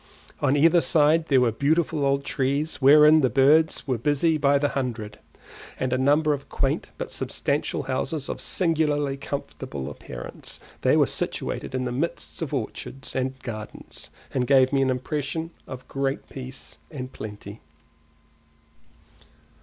On 0.41 0.57
either 0.57 0.81
side 0.81 1.27
there 1.27 1.39
were 1.41 1.51
beautiful 1.51 2.03
old 2.03 2.23
trees 2.25 2.77
wherein 2.77 3.21
the 3.21 3.29
birds 3.29 3.85
were 3.85 3.99
busy 3.99 4.35
by 4.35 4.57
the 4.57 4.69
hundred, 4.69 5.19
and 5.79 5.93
a 5.93 5.95
number 5.99 6.33
of 6.33 6.49
quaint 6.49 6.87
but 6.97 7.11
substantial 7.11 7.83
houses 7.83 8.27
of 8.27 8.41
singularly 8.41 9.15
comfortable 9.15 9.91
appearance; 9.91 10.59
they 10.81 10.97
were 10.97 11.05
situated 11.05 11.75
in 11.75 11.85
the 11.85 11.91
midst 11.91 12.41
of 12.41 12.51
orchards 12.51 13.15
and 13.15 13.37
gardens, 13.43 14.09
and 14.33 14.47
gave 14.47 14.73
me 14.73 14.81
an 14.81 14.89
impression 14.89 15.51
of 15.67 15.87
great 15.87 16.27
peace 16.29 16.79
and 16.89 17.13
plenty. 17.13 17.61